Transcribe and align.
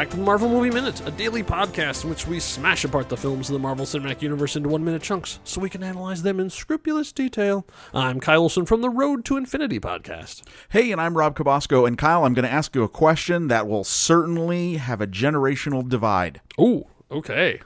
back 0.00 0.08
to 0.08 0.16
the 0.16 0.22
Marvel 0.22 0.48
Movie 0.48 0.70
Minute, 0.70 1.06
a 1.06 1.10
daily 1.10 1.42
podcast 1.42 2.04
in 2.04 2.08
which 2.08 2.26
we 2.26 2.40
smash 2.40 2.86
apart 2.86 3.10
the 3.10 3.18
films 3.18 3.50
of 3.50 3.52
the 3.52 3.58
Marvel 3.58 3.84
Cinematic 3.84 4.22
Universe 4.22 4.56
into 4.56 4.70
one 4.70 4.82
minute 4.82 5.02
chunks 5.02 5.40
so 5.44 5.60
we 5.60 5.68
can 5.68 5.82
analyze 5.82 6.22
them 6.22 6.40
in 6.40 6.48
scrupulous 6.48 7.12
detail. 7.12 7.66
I'm 7.92 8.18
Kyle 8.18 8.40
Olson 8.40 8.64
from 8.64 8.80
the 8.80 8.88
Road 8.88 9.26
to 9.26 9.36
Infinity 9.36 9.78
podcast. 9.78 10.40
Hey, 10.70 10.90
and 10.90 11.02
I'm 11.02 11.18
Rob 11.18 11.36
Cabasco. 11.36 11.84
And 11.84 11.98
Kyle, 11.98 12.24
I'm 12.24 12.32
going 12.32 12.46
to 12.46 12.50
ask 12.50 12.74
you 12.74 12.82
a 12.82 12.88
question 12.88 13.48
that 13.48 13.68
will 13.68 13.84
certainly 13.84 14.78
have 14.78 15.02
a 15.02 15.06
generational 15.06 15.86
divide. 15.86 16.40
Oh, 16.56 16.86
okay. 17.10 17.60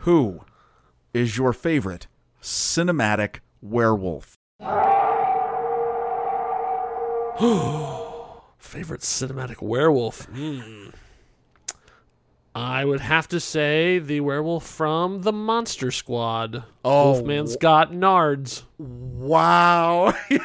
Who 0.00 0.42
is 1.14 1.38
your 1.38 1.54
favorite 1.54 2.08
cinematic 2.42 3.38
werewolf? 3.62 4.36
Favorite 8.58 9.00
cinematic 9.00 9.62
werewolf? 9.62 10.26
Hmm. 10.26 10.90
I 12.54 12.84
would 12.84 13.00
have 13.00 13.26
to 13.28 13.40
say 13.40 13.98
the 13.98 14.20
werewolf 14.20 14.64
from 14.66 15.22
the 15.22 15.32
Monster 15.32 15.90
Squad. 15.90 16.62
Oh. 16.84 17.14
Wolfman's 17.14 17.56
got 17.56 17.90
nards. 17.90 18.62
Wow. 18.78 20.14
you 20.30 20.40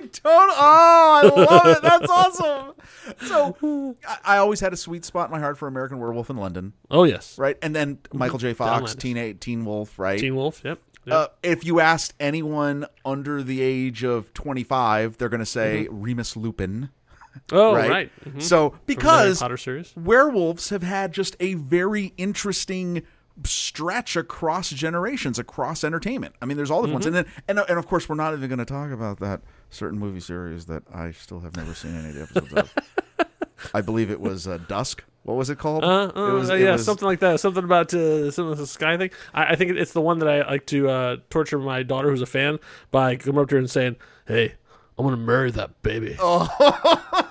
don't. 0.00 0.22
Oh, 0.24 1.20
I 1.22 1.40
love 1.40 1.66
it. 1.76 1.82
That's 1.82 2.10
awesome. 2.10 2.74
So, 3.22 3.96
I, 4.06 4.18
I 4.24 4.36
always 4.38 4.60
had 4.60 4.72
a 4.72 4.76
sweet 4.76 5.04
spot 5.04 5.28
in 5.28 5.32
my 5.32 5.40
heart 5.40 5.56
for 5.56 5.66
American 5.68 5.98
Werewolf 5.98 6.28
in 6.30 6.36
London, 6.36 6.72
Oh, 6.90 7.04
yes. 7.04 7.38
right? 7.38 7.56
And 7.62 7.74
then 7.74 7.98
Michael 8.12 8.38
J. 8.38 8.52
Fox. 8.52 8.94
Teen, 8.94 9.38
Teen 9.38 9.64
Wolf, 9.64 9.98
right? 9.98 10.18
Teen 10.20 10.36
Wolf, 10.36 10.60
yep. 10.64 10.78
yep. 11.06 11.14
Uh, 11.14 11.28
if 11.42 11.64
you 11.64 11.80
asked 11.80 12.12
anyone 12.20 12.86
under 13.04 13.42
the 13.42 13.62
age 13.62 14.04
of 14.04 14.32
25, 14.34 15.16
they're 15.18 15.28
going 15.30 15.40
to 15.40 15.46
say 15.46 15.88
Remus 15.90 16.36
Lupin, 16.36 16.90
oh, 17.52 17.74
right? 17.74 17.90
right. 17.90 18.12
Mhm. 18.24 18.42
So, 18.42 18.70
From 18.70 18.78
the 18.86 18.92
Harry 18.92 18.96
because 18.96 19.38
Potter 19.40 19.56
series. 19.56 19.92
werewolves 19.96 20.68
have 20.70 20.82
had 20.82 21.12
just 21.12 21.36
a 21.40 21.54
very 21.54 22.12
interesting 22.16 23.02
stretch 23.42 24.14
across 24.16 24.70
generations 24.70 25.40
across 25.40 25.82
entertainment 25.82 26.32
i 26.40 26.46
mean 26.46 26.56
there's 26.56 26.70
all 26.70 26.82
the 26.82 26.92
ones 26.92 27.04
and 27.04 27.16
then 27.16 27.26
and, 27.48 27.58
and 27.68 27.78
of 27.80 27.84
course 27.88 28.08
we're 28.08 28.14
not 28.14 28.32
even 28.32 28.48
going 28.48 28.60
to 28.60 28.64
talk 28.64 28.92
about 28.92 29.18
that 29.18 29.40
certain 29.70 29.98
movie 29.98 30.20
series 30.20 30.66
that 30.66 30.84
i 30.94 31.10
still 31.10 31.40
have 31.40 31.56
never 31.56 31.74
seen 31.74 31.96
any 31.96 32.10
of 32.10 32.14
the 32.14 32.22
episodes 32.22 32.52
of 32.52 33.26
i 33.74 33.80
believe 33.80 34.08
it 34.08 34.20
was 34.20 34.46
uh, 34.46 34.56
dusk 34.68 35.02
what 35.24 35.34
was 35.36 35.50
it 35.50 35.58
called 35.58 35.82
Uh, 35.82 36.12
uh, 36.14 36.28
it 36.28 36.32
was, 36.32 36.48
it 36.48 36.60
yeah, 36.60 36.72
was- 36.74 36.84
something 36.84 37.08
like 37.08 37.18
that. 37.20 37.40
Something 37.40 37.64
about 37.64 37.92
uh, 37.92 38.30
some 38.30 38.46
of 38.48 38.58
the 38.58 38.66
sky 38.68 38.96
thing. 38.98 39.10
I, 39.32 39.46
I 39.46 39.56
think 39.56 39.72
it's 39.72 39.92
the 39.94 40.00
one 40.02 40.18
that 40.20 40.28
I 40.28 40.46
like 40.46 40.66
to 40.66 40.88
uh, 40.90 41.16
torture 41.30 41.58
my 41.58 41.82
daughter, 41.82 42.10
who's 42.10 42.20
a 42.20 42.26
fan, 42.26 42.58
by 42.90 43.16
coming 43.16 43.40
up 43.40 43.48
to 43.48 43.54
her 43.54 43.58
and 43.58 43.70
saying, 43.70 43.96
"Hey, 44.26 44.52
I'm 44.98 45.04
gonna 45.06 45.16
marry 45.16 45.50
that 45.52 45.82
baby." 45.82 46.08
and 46.10 46.18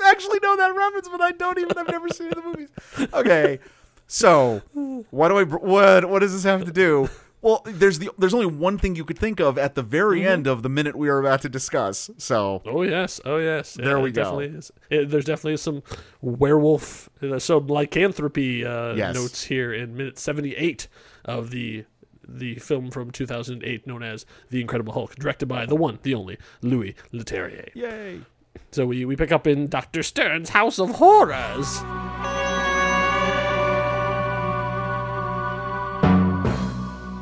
I 0.00 0.10
actually 0.10 0.38
know 0.42 0.56
that 0.56 0.74
reference, 0.74 1.08
but 1.08 1.20
I 1.20 1.32
don't 1.32 1.58
even. 1.58 1.76
I've 1.76 1.88
never 1.88 2.08
seen 2.08 2.30
the 2.30 2.42
movies. 2.42 2.68
Okay, 3.12 3.58
so 4.06 4.62
what 5.10 5.28
do 5.28 5.38
I? 5.38 5.44
What 5.44 6.04
what 6.08 6.18
does 6.20 6.32
this 6.32 6.44
have 6.44 6.64
to 6.64 6.72
do? 6.72 7.08
Well, 7.42 7.60
there's 7.66 7.98
the 7.98 8.10
there's 8.16 8.32
only 8.32 8.46
one 8.46 8.78
thing 8.78 8.96
you 8.96 9.04
could 9.04 9.18
think 9.18 9.38
of 9.38 9.58
at 9.58 9.74
the 9.74 9.82
very 9.82 10.20
Mm-hmm. 10.20 10.28
end 10.28 10.46
of 10.46 10.62
the 10.62 10.70
minute 10.70 10.96
we 10.96 11.10
are 11.10 11.18
about 11.20 11.42
to 11.42 11.48
discuss. 11.50 12.08
So 12.16 12.62
Oh 12.64 12.82
yes, 12.82 13.20
oh 13.26 13.36
yes. 13.36 13.74
There 13.74 14.00
we 14.00 14.08
it 14.08 14.12
go. 14.14 14.22
Definitely 14.22 14.58
is. 14.58 14.72
It, 14.88 15.10
there's 15.10 15.26
definitely 15.26 15.58
some 15.58 15.82
werewolf, 16.22 17.10
uh, 17.22 17.38
some 17.38 17.66
lycanthropy 17.66 18.64
uh, 18.64 18.94
Yes. 18.94 19.14
notes 19.14 19.44
here 19.44 19.72
in 19.74 19.94
minute 19.96 20.18
78 20.18 20.88
of 21.26 21.50
the 21.50 21.84
the 22.26 22.54
film 22.54 22.90
from 22.90 23.10
2008 23.10 23.86
known 23.86 24.02
as 24.02 24.24
The 24.48 24.62
Incredible 24.62 24.94
Hulk, 24.94 25.14
directed 25.16 25.44
by 25.44 25.66
the 25.66 25.76
one, 25.76 25.98
the 26.02 26.14
only 26.14 26.38
Louis 26.62 26.94
Leterrier. 27.12 27.68
yay! 27.74 28.22
So 28.70 28.86
we, 28.86 29.04
we 29.04 29.16
pick 29.16 29.32
up 29.32 29.46
in 29.46 29.68
Dr. 29.68 30.02
Stern's 30.02 30.48
House 30.50 30.78
of 30.78 30.90
Horrors. 30.90 31.78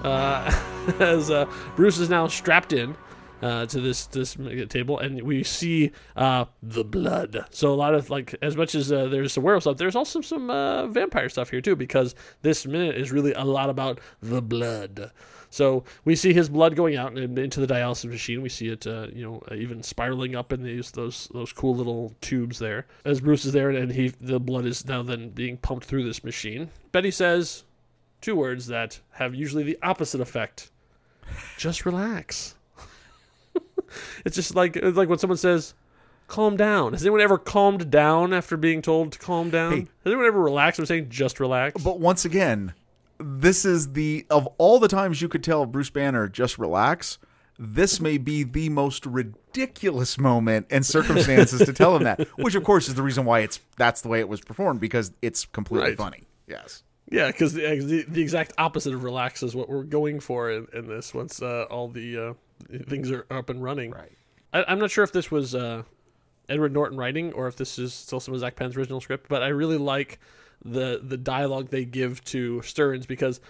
Uh, 0.05 0.93
as 1.01 1.31
uh, 1.31 1.51
Bruce 1.77 1.99
is 1.99 2.09
now 2.09 2.27
strapped 2.27 2.73
in 2.73 2.97
uh, 3.43 3.67
to 3.67 3.81
this 3.81 4.07
this 4.07 4.37
table, 4.69 4.99
and 4.99 5.21
we 5.23 5.43
see 5.43 5.91
uh, 6.17 6.45
the 6.63 6.85
blood. 6.85 7.45
So 7.51 7.73
a 7.73 7.75
lot 7.75 7.95
of 7.95 8.09
like, 8.09 8.35
as 8.41 8.57
much 8.57 8.75
as 8.75 8.93
uh, 8.93 9.07
there's 9.07 9.33
some 9.33 9.43
werewolf 9.43 9.65
stuff, 9.65 9.77
there's 9.77 9.97
also 9.97 10.21
some 10.21 10.49
uh, 10.49 10.87
vampire 10.87 11.29
stuff 11.29 11.51
here 11.51 11.61
too, 11.61 11.77
because 11.77 12.15
this 12.43 12.67
minute 12.67 12.97
is 12.97 13.13
really 13.13 13.33
a 13.33 13.45
lot 13.45 13.69
about 13.69 14.01
the 14.21 14.41
blood. 14.41 15.11
So 15.53 15.85
we 16.07 16.17
see 16.17 16.33
his 16.33 16.49
blood 16.49 16.77
going 16.77 16.97
out 16.97 17.13
and 17.13 17.39
into 17.39 17.61
the 17.61 17.67
dialysis 17.67 18.07
machine. 18.07 18.41
We 18.41 18.49
see 18.49 18.69
it, 18.69 18.87
uh, 18.87 19.09
you 19.13 19.23
know, 19.23 19.43
even 19.55 19.83
spiraling 19.83 20.35
up 20.35 20.51
in 20.51 20.63
these 20.63 20.91
those 20.93 21.29
those 21.35 21.53
cool 21.53 21.77
little 21.77 22.15
tubes 22.23 22.59
there. 22.59 22.87
As 23.05 23.21
Bruce 23.21 23.45
is 23.45 23.53
there, 23.53 23.69
and 23.69 23.93
he 23.93 24.09
the 24.09 24.41
blood 24.41 24.65
is 24.65 24.87
now 24.87 25.03
then 25.03 25.29
being 25.29 25.59
pumped 25.59 25.85
through 25.85 26.05
this 26.05 26.25
machine. 26.25 26.71
Betty 26.91 27.11
says 27.11 27.65
two 28.23 28.35
words 28.35 28.67
that 28.69 28.99
have 29.11 29.35
usually 29.35 29.63
the 29.63 29.79
opposite 29.83 30.23
effect. 30.23 30.71
Just 31.59 31.85
relax. 31.85 32.55
it's 34.25 34.37
just 34.37 34.55
like 34.55 34.77
it's 34.77 34.97
like 34.97 35.11
when 35.11 35.19
someone 35.19 35.37
says, 35.37 35.75
"Calm 36.29 36.57
down." 36.57 36.95
Has 36.95 37.03
anyone 37.03 37.21
ever 37.21 37.37
calmed 37.37 37.91
down 37.91 38.33
after 38.33 38.57
being 38.57 38.81
told 38.81 39.13
to 39.13 39.19
calm 39.19 39.51
down? 39.51 39.73
Hey. 39.73 39.79
Has 39.81 40.07
anyone 40.07 40.25
ever 40.25 40.41
relaxed 40.41 40.81
by 40.81 40.87
saying 40.87 41.11
"just 41.11 41.41
relax"? 41.41 41.83
But 41.83 42.01
once 42.01 42.25
again, 42.25 42.73
this 43.25 43.65
is 43.65 43.93
the 43.93 44.27
of 44.31 44.47
all 44.59 44.79
the 44.79 44.89
times 44.89 45.21
you 45.23 45.29
could 45.29 45.43
tell 45.45 45.67
Bruce 45.67 45.91
Banner 45.91 46.29
just 46.29 46.59
relax. 46.59 47.19
This 47.59 48.01
may 48.01 48.19
be 48.19 48.43
the 48.43 48.71
most 48.71 49.05
ridiculous 49.07 50.19
moment 50.19 50.67
and 50.71 50.85
circumstances 50.85 51.61
to 51.65 51.73
tell 51.73 51.95
him 51.97 52.03
that, 52.05 52.21
which 52.39 52.55
of 52.55 52.65
course 52.65 52.89
is 52.89 52.95
the 52.95 53.03
reason 53.03 53.25
why 53.25 53.41
it's 53.41 53.61
that's 53.77 54.01
the 54.01 54.09
way 54.09 54.21
it 54.21 54.29
was 54.29 54.41
performed 54.41 54.81
because 54.81 55.13
it's 55.23 55.45
completely 55.47 55.91
Right. 55.91 55.99
funny. 55.99 56.23
Yes. 56.49 56.83
Yeah, 57.11 57.27
because 57.29 57.53
the, 57.53 57.63
the 57.81 58.05
the 58.09 58.23
exact 58.23 58.53
opposite 58.59 58.95
of 58.95 59.05
relax 59.05 59.43
is 59.43 59.55
what 59.55 59.69
we're 59.69 59.83
going 59.85 60.19
for 60.21 60.51
in, 60.51 60.67
in 60.73 60.89
this. 60.89 61.13
Once 61.13 61.43
uh, 61.43 61.67
all 61.71 61.89
the 61.89 62.17
uh, 62.19 62.33
things 62.89 63.11
are 63.11 63.27
up 63.31 63.51
and 63.51 63.63
running, 63.63 63.91
Right. 63.91 64.13
I, 64.55 64.65
I'm 64.67 64.79
not 64.79 64.91
sure 64.91 65.05
if 65.05 65.13
this 65.13 65.31
was 65.31 65.55
uh, 65.55 65.83
Edward 66.49 66.73
Norton 66.73 66.97
writing 66.99 67.33
or 67.35 67.49
if 67.49 67.57
this 67.57 67.79
is 67.79 67.93
still 67.93 68.19
some 68.19 68.33
of 68.35 68.41
Zak 68.41 68.57
Penn's 68.57 68.77
original 68.77 69.01
script, 69.01 69.29
but 69.29 69.43
I 69.43 69.49
really 69.49 69.79
like 69.79 70.19
the 70.65 71.01
the 71.03 71.17
dialogue 71.17 71.69
they 71.71 71.85
give 71.85 72.23
to 72.25 72.63
Sterns 72.63 73.07
because 73.07 73.41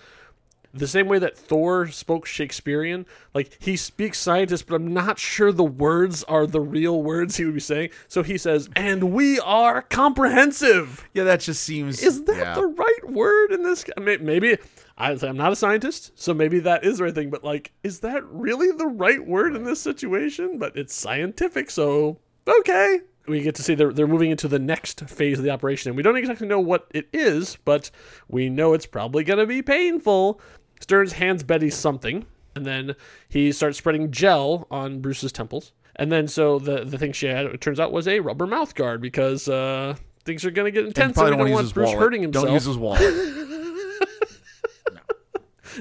the 0.75 0.87
same 0.87 1.07
way 1.07 1.19
that 1.19 1.37
Thor 1.37 1.89
spoke 1.89 2.27
Shakespearean, 2.27 3.05
like 3.35 3.59
he 3.61 3.77
speaks 3.77 4.19
scientist, 4.19 4.67
but 4.67 4.77
I'm 4.77 4.95
not 4.95 5.19
sure 5.19 5.53
the 5.53 5.65
words 5.65 6.25
are 6.25 6.47
the 6.47 6.61
real 6.61 7.03
words 7.03 7.37
he 7.37 7.45
would 7.45 7.55
be 7.55 7.61
saying. 7.61 7.91
So 8.09 8.23
he 8.23 8.39
says, 8.39 8.71
"And 8.75 9.13
we 9.13 9.39
are 9.41 9.83
comprehensive." 9.83 11.07
Yeah, 11.13 11.25
that 11.25 11.41
just 11.41 11.63
seems. 11.63 12.03
Is 12.03 12.25
that 12.25 12.37
yeah. 12.37 12.55
the 12.55 12.67
right 12.67 13.11
word 13.11 13.53
in 13.53 13.63
this? 13.63 13.85
Maybe 13.99 14.57
I, 14.97 15.13
I'm 15.13 15.37
not 15.37 15.53
a 15.53 15.57
scientist, 15.57 16.13
so 16.15 16.33
maybe 16.33 16.61
that 16.61 16.85
is 16.85 16.99
the 16.99 17.05
right 17.05 17.15
thing. 17.15 17.31
But 17.31 17.45
like, 17.45 17.73
is 17.83 18.01
that 18.01 18.25
really 18.25 18.71
the 18.71 18.87
right 18.87 19.25
word 19.25 19.55
in 19.55 19.65
this 19.65 19.81
situation? 19.81 20.59
But 20.59 20.77
it's 20.77 20.95
scientific, 20.95 21.71
so 21.71 22.19
okay. 22.49 23.01
We 23.29 23.41
get 23.41 23.55
to 23.57 23.63
see 23.63 23.75
they're 23.75 23.93
they're 23.93 24.09
moving 24.09 24.31
into 24.31 24.49
the 24.49 24.59
next 24.59 25.09
phase 25.09 25.39
of 25.39 25.45
the 25.45 25.51
operation, 25.51 25.91
and 25.91 25.97
we 25.97 26.03
don't 26.03 26.17
exactly 26.17 26.49
know 26.49 26.61
what 26.61 26.87
it 26.93 27.09
is, 27.13 27.57
but 27.65 27.91
we 28.29 28.49
know 28.49 28.73
it's 28.73 28.87
probably 28.87 29.23
going 29.25 29.39
to 29.39 29.47
be 29.47 29.63
painful. 29.63 30.41
Sterns 30.81 31.13
hands 31.13 31.45
Betty 31.45 31.71
something, 31.71 32.27
and 32.57 32.67
then 32.67 32.97
he 33.29 33.53
starts 33.53 33.79
spreading 33.79 34.11
gel 34.11 34.67
on 34.71 35.01
Bruce's 35.01 35.31
temples. 35.31 35.73
And 35.95 36.11
then 36.11 36.27
so 36.27 36.59
the 36.59 36.85
the 36.85 36.99
thing 36.99 37.13
she 37.13 37.27
had 37.27 37.47
it 37.47 37.61
turns 37.61 37.79
out 37.79 37.93
was 37.93 38.09
a 38.09 38.19
rubber 38.21 38.47
mouth 38.47 38.75
guard 38.75 39.01
because 39.01 39.49
uh, 39.49 39.95
things 40.25 40.45
are 40.45 40.51
going 40.51 40.67
to 40.67 40.73
get 40.73 40.81
And 40.81 40.89
intense. 40.89 41.17
and 41.19 41.29
don't 41.29 41.39
we 41.39 41.45
want 41.45 41.49
don't 41.51 41.55
want 41.65 41.75
Bruce 41.75 41.87
wallet. 41.89 42.01
hurting 42.01 42.23
himself. 42.23 42.47
Don't 42.47 42.55
use 42.55 42.65
his 42.65 42.79
wallet 42.79 43.03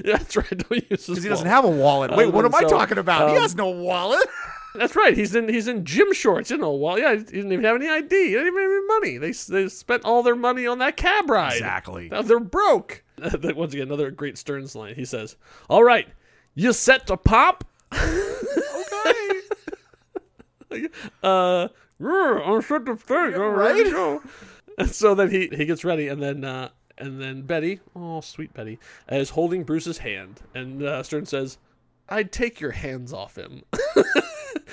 Yeah, 0.04 0.16
that's 0.16 0.36
right. 0.36 0.48
Don't 0.50 0.90
use 0.90 1.06
his 1.06 1.08
because 1.08 1.22
he 1.24 1.28
doesn't 1.28 1.46
have 1.46 1.64
a 1.64 1.70
wallet. 1.70 2.14
Wait, 2.16 2.32
what 2.32 2.44
am 2.44 2.54
I 2.54 2.62
talking 2.62 2.98
about? 2.98 3.30
he 3.30 3.36
um, 3.36 3.42
has 3.42 3.54
no 3.54 3.70
wallet. 3.70 4.24
That's 4.74 4.96
right. 4.96 5.16
He's 5.16 5.34
in 5.34 5.48
he's 5.48 5.68
in 5.68 5.84
gym 5.84 6.12
shorts. 6.12 6.50
You 6.50 6.58
know, 6.58 6.72
well, 6.72 6.98
yeah, 6.98 7.14
he 7.14 7.22
didn't 7.22 7.52
even 7.52 7.64
have 7.64 7.76
any 7.76 7.88
ID. 7.88 8.08
He 8.14 8.30
didn't 8.32 8.46
even 8.46 8.62
have 8.62 8.70
any 8.70 8.86
money. 8.86 9.18
They 9.18 9.32
they 9.32 9.68
spent 9.68 10.04
all 10.04 10.22
their 10.22 10.36
money 10.36 10.66
on 10.66 10.78
that 10.78 10.96
cab 10.96 11.28
ride. 11.28 11.52
Exactly. 11.52 12.08
Now 12.08 12.22
they're 12.22 12.40
broke. 12.40 13.04
Once 13.44 13.74
again, 13.74 13.88
another 13.88 14.10
great 14.10 14.38
Sterns 14.38 14.74
line. 14.74 14.94
He 14.94 15.04
says, 15.04 15.36
"All 15.68 15.84
right, 15.84 16.08
you 16.54 16.72
set 16.72 17.06
to 17.08 17.16
pop." 17.16 17.64
Okay. 17.92 18.08
uh, 21.22 21.68
"Yeah, 22.00 22.40
I'm 22.44 22.62
set 22.62 22.86
to 22.86 22.96
think. 22.96 23.36
All 23.36 23.50
right. 23.50 23.84
Go. 23.84 24.22
And 24.78 24.90
so 24.90 25.14
then 25.14 25.30
he 25.30 25.48
he 25.52 25.66
gets 25.66 25.84
ready, 25.84 26.08
and 26.08 26.22
then 26.22 26.44
uh, 26.44 26.70
and 26.98 27.20
then 27.20 27.42
Betty, 27.42 27.80
oh 27.94 28.20
sweet 28.20 28.54
Betty, 28.54 28.78
is 29.10 29.30
holding 29.30 29.64
Bruce's 29.64 29.98
hand, 29.98 30.40
and 30.54 30.82
uh, 30.82 31.02
Stern 31.02 31.26
says, 31.26 31.58
"I'd 32.08 32.32
take 32.32 32.60
your 32.60 32.70
hands 32.70 33.12
off 33.12 33.36
him." 33.36 33.64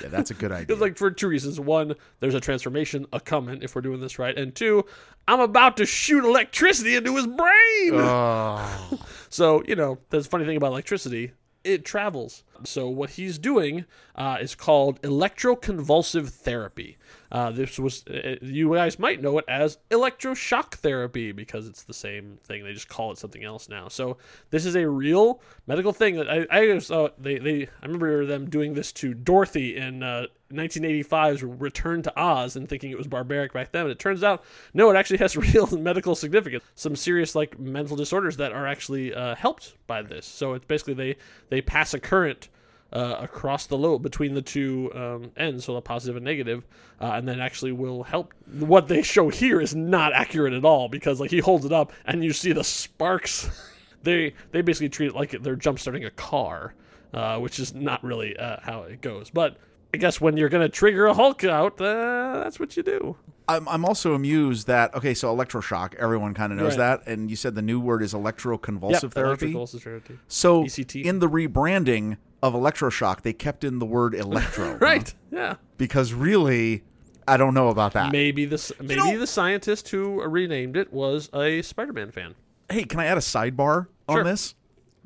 yeah, 0.01 0.09
that's 0.09 0.31
a 0.31 0.33
good 0.33 0.51
idea. 0.51 0.73
It's 0.73 0.81
like 0.81 0.97
for 0.97 1.11
two 1.11 1.27
reasons. 1.27 1.59
One, 1.59 1.95
there's 2.19 2.35
a 2.35 2.39
transformation 2.39 3.05
a 3.13 3.19
coming 3.19 3.61
if 3.61 3.75
we're 3.75 3.81
doing 3.81 3.99
this 4.01 4.19
right, 4.19 4.37
and 4.37 4.53
two, 4.53 4.85
I'm 5.27 5.39
about 5.39 5.77
to 5.77 5.85
shoot 5.85 6.23
electricity 6.23 6.95
into 6.95 7.15
his 7.15 7.27
brain. 7.27 7.91
oh. 7.93 8.99
So 9.29 9.63
you 9.67 9.75
know, 9.75 9.99
the 10.09 10.23
funny 10.23 10.45
thing 10.45 10.57
about 10.57 10.71
electricity, 10.71 11.33
it 11.63 11.85
travels. 11.85 12.43
So 12.63 12.89
what 12.89 13.11
he's 13.11 13.37
doing 13.37 13.85
uh, 14.15 14.37
is 14.41 14.55
called 14.55 15.01
electroconvulsive 15.03 16.29
therapy. 16.29 16.97
Uh, 17.31 17.51
this 17.51 17.77
was 17.77 18.05
uh, 18.07 18.35
you 18.41 18.73
guys 18.73 18.97
might 18.97 19.21
know 19.21 19.37
it 19.37 19.45
as 19.47 19.77
electroshock 19.91 20.73
therapy 20.75 21.31
because 21.31 21.67
it's 21.67 21.83
the 21.83 21.93
same 21.93 22.37
thing. 22.43 22.63
They 22.63 22.73
just 22.73 22.89
call 22.89 23.11
it 23.11 23.17
something 23.17 23.43
else 23.43 23.69
now. 23.69 23.87
So 23.87 24.17
this 24.49 24.65
is 24.65 24.75
a 24.75 24.89
real 24.89 25.41
medical 25.67 25.93
thing 25.93 26.15
that 26.15 26.29
I 26.29 26.47
I 26.49 26.79
thought 26.79 27.21
they 27.21 27.37
they 27.37 27.63
I 27.81 27.85
remember 27.85 28.25
them 28.25 28.49
doing 28.49 28.73
this 28.73 28.91
to 28.93 29.13
Dorothy 29.13 29.77
in 29.77 30.01
uh, 30.01 30.25
1985's 30.51 31.43
Return 31.43 32.01
to 32.01 32.19
Oz 32.19 32.55
and 32.55 32.67
thinking 32.67 32.89
it 32.91 32.97
was 32.97 33.07
barbaric 33.07 33.53
back 33.53 33.71
then. 33.71 33.83
And 33.83 33.91
it 33.91 33.99
turns 33.99 34.23
out 34.23 34.43
no, 34.73 34.89
it 34.89 34.95
actually 34.95 35.17
has 35.17 35.37
real 35.53 35.67
medical 35.77 36.15
significance. 36.15 36.63
Some 36.75 36.95
serious 36.95 37.35
like 37.35 37.59
mental 37.59 37.95
disorders 37.95 38.37
that 38.37 38.53
are 38.53 38.65
actually 38.65 39.13
uh, 39.13 39.35
helped 39.35 39.75
by 39.85 40.01
this. 40.01 40.25
So 40.25 40.53
it's 40.53 40.65
basically 40.65 40.95
they 40.95 41.15
they 41.49 41.61
pass 41.61 41.93
a 41.93 41.99
current 41.99 42.49
uh, 42.91 43.17
across 43.19 43.67
the 43.67 43.77
lobe 43.77 44.01
between 44.01 44.33
the 44.33 44.41
two 44.41 44.91
um, 44.95 45.31
ends, 45.37 45.65
so 45.65 45.73
the 45.73 45.81
positive 45.81 46.15
and 46.15 46.25
negative, 46.25 46.65
uh, 46.99 47.11
and 47.13 47.27
then 47.27 47.39
actually 47.39 47.71
will 47.71 48.03
help. 48.03 48.33
What 48.59 48.87
they 48.87 49.01
show 49.01 49.29
here 49.29 49.61
is 49.61 49.75
not 49.75 50.13
accurate 50.13 50.53
at 50.53 50.65
all 50.65 50.89
because 50.89 51.19
like 51.19 51.31
he 51.31 51.39
holds 51.39 51.65
it 51.65 51.71
up 51.71 51.93
and 52.05 52.23
you 52.23 52.33
see 52.33 52.51
the 52.51 52.63
sparks. 52.63 53.49
they 54.03 54.33
they 54.51 54.61
basically 54.61 54.89
treat 54.89 55.07
it 55.07 55.15
like 55.15 55.31
they're 55.43 55.55
jump 55.55 55.77
starting 55.79 56.05
a 56.05 56.11
car, 56.11 56.73
uh, 57.13 57.37
which 57.37 57.59
is 57.59 57.73
not 57.75 58.03
really 58.03 58.35
uh, 58.37 58.57
how 58.61 58.83
it 58.83 59.01
goes. 59.01 59.29
But 59.29 59.57
I 59.93 59.97
guess 59.97 60.19
when 60.21 60.37
you're 60.37 60.49
gonna 60.49 60.69
trigger 60.69 61.05
a 61.07 61.13
Hulk 61.13 61.43
out, 61.43 61.79
uh, 61.81 62.41
that's 62.43 62.59
what 62.59 62.75
you 62.77 62.83
do. 62.83 63.17
I'm, 63.47 63.67
I'm 63.67 63.83
also 63.83 64.13
amused 64.13 64.67
that 64.67 64.93
okay, 64.93 65.15
so 65.15 65.35
electroshock, 65.35 65.95
everyone 65.95 66.35
kind 66.35 66.51
of 66.53 66.59
knows 66.59 66.77
Right. 66.77 67.03
that, 67.03 67.07
and 67.07 67.29
you 67.31 67.35
said 67.35 67.55
the 67.55 67.63
new 67.63 67.79
word 67.79 68.03
is 68.03 68.13
electroconvulsive 68.13 69.01
Yep, 69.03 69.11
therapy. 69.13 69.53
electroconvulsive 69.53 69.81
therapy. 69.81 70.19
So 70.27 70.63
ECT. 70.65 71.03
in 71.03 71.17
the 71.19 71.27
rebranding 71.27 72.17
of 72.41 72.53
electroshock, 72.53 73.21
they 73.21 73.33
kept 73.33 73.63
in 73.63 73.79
the 73.79 73.85
word 73.85 74.13
electro, 74.15 74.65
huh? 74.71 74.77
Right? 74.79 75.13
Yeah. 75.31 75.55
Because 75.77 76.13
really, 76.13 76.83
I 77.27 77.37
don't 77.37 77.53
know 77.53 77.69
about 77.69 77.93
that. 77.93 78.11
Maybe 78.11 78.45
the 78.45 78.73
maybe 78.81 78.95
know- 78.95 79.17
the 79.19 79.27
scientist 79.27 79.89
who 79.89 80.21
renamed 80.23 80.77
it 80.77 80.91
was 80.93 81.29
a 81.33 81.61
Spider-Man 81.61 82.11
fan. 82.11 82.35
Hey, 82.71 82.83
can 82.83 82.99
I 82.99 83.05
add 83.05 83.17
a 83.17 83.21
sidebar 83.21 83.87
on 84.07 84.17
Sure. 84.17 84.23
this? 84.23 84.55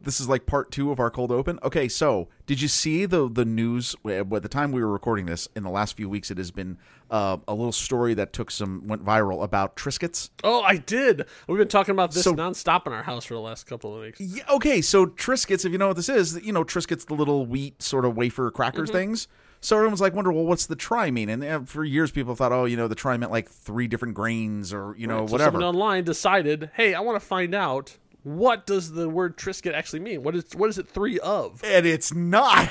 This 0.03 0.19
is 0.19 0.27
like 0.29 0.45
part 0.45 0.69
two 0.69 0.91
of 0.91 0.99
our 0.99 1.09
cold 1.09 1.31
open. 1.31 1.59
Okay, 1.63 1.87
so 1.87 2.27
did 2.45 2.61
you 2.61 2.67
see 2.67 3.05
the 3.05 3.29
the 3.29 3.45
news? 3.45 3.95
At 4.05 4.29
the 4.29 4.49
time 4.49 4.71
we 4.71 4.81
were 4.83 4.91
recording 4.91 5.25
this, 5.25 5.47
in 5.55 5.63
the 5.63 5.69
last 5.69 5.95
few 5.95 6.09
weeks, 6.09 6.29
it 6.29 6.37
has 6.37 6.51
been 6.51 6.77
uh, 7.09 7.37
a 7.47 7.53
little 7.53 7.71
story 7.71 8.13
that 8.15 8.33
took 8.33 8.51
some 8.51 8.85
went 8.87 9.03
viral 9.05 9.43
about 9.43 9.75
Triscuits. 9.75 10.29
Oh, 10.43 10.61
I 10.61 10.77
did. 10.77 11.25
We've 11.47 11.57
been 11.57 11.67
talking 11.67 11.93
about 11.93 12.11
this 12.11 12.23
So- 12.23 12.33
nonstop 12.35 12.85
in 12.85 12.93
our 12.93 13.03
house 13.03 13.25
for 13.25 13.33
the 13.33 13.39
last 13.39 13.65
couple 13.65 13.95
of 13.95 14.01
weeks. 14.01 14.19
Yeah, 14.19 14.43
okay, 14.49 14.81
so 14.81 15.05
Triscuits, 15.05 15.65
if 15.65 15.71
you 15.71 15.77
know 15.77 15.87
what 15.87 15.95
this 15.95 16.09
is, 16.09 16.39
you 16.43 16.51
know 16.51 16.63
Triscuits, 16.63 17.05
the 17.07 17.13
little 17.15 17.45
wheat 17.45 17.81
sort 17.81 18.05
of 18.05 18.15
wafer 18.17 18.51
crackers 18.51 18.89
Mm-hmm. 18.89 18.97
things. 18.97 19.27
So 19.61 19.77
everyone's 19.77 20.01
like, 20.01 20.13
wonder, 20.13 20.29
well, 20.33 20.43
what's 20.43 20.65
the 20.65 20.75
try 20.75 21.09
mean? 21.09 21.29
And 21.29 21.41
uh, 21.41 21.61
for 21.61 21.85
years, 21.85 22.11
people 22.11 22.35
thought, 22.35 22.51
oh, 22.51 22.65
you 22.65 22.75
know, 22.75 22.89
the 22.89 22.95
try 22.95 23.15
meant 23.15 23.31
like 23.31 23.47
three 23.49 23.87
different 23.87 24.13
grains 24.13 24.73
or 24.73 24.93
you 24.97 25.07
know 25.07 25.25
So 25.25 25.31
whatever. 25.31 25.51
someone 25.61 25.63
online 25.75 26.03
decided, 26.03 26.69
hey, 26.73 26.93
I 26.93 26.99
want 26.99 27.15
to 27.17 27.25
find 27.25 27.55
out 27.55 27.97
what 28.23 28.65
does 28.65 28.91
the 28.91 29.07
word 29.09 29.37
Triscuit 29.37 29.73
actually 29.73 29.99
mean. 29.99 30.23
What 30.23 30.35
is 30.35 30.45
what 30.55 30.69
is 30.69 30.77
it 30.77 30.87
three 30.87 31.19
of? 31.19 31.61
and 31.63 31.85
it's 31.85 32.13
not. 32.13 32.69